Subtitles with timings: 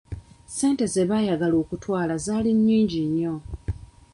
[0.49, 3.35] Ssente ze baayagala okutwala zaali nnyingi nnyo.